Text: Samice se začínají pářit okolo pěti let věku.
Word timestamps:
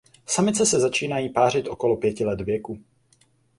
Samice 0.25 0.65
se 0.65 0.79
začínají 0.79 1.29
pářit 1.29 1.67
okolo 1.67 1.97
pěti 1.97 2.25
let 2.25 2.41
věku. 2.41 2.79